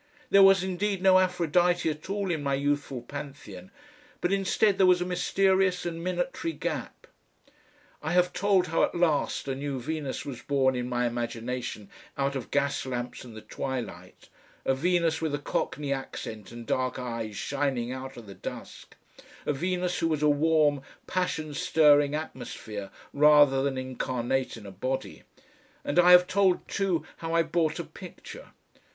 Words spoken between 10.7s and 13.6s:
in my imagination out of gas lamps and the